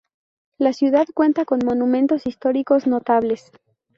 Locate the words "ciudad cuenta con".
0.73-1.59